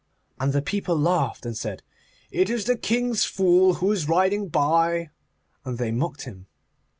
And 0.39 0.51
the 0.51 0.63
people 0.63 0.97
laughed 0.97 1.45
and 1.45 1.55
said, 1.55 1.83
'It 2.31 2.49
is 2.49 2.65
the 2.65 2.75
King's 2.75 3.23
fool 3.23 3.75
who 3.75 3.91
is 3.91 4.09
riding 4.09 4.47
by,' 4.47 5.11
and 5.63 5.77
they 5.77 5.91
mocked 5.91 6.23
him. 6.23 6.47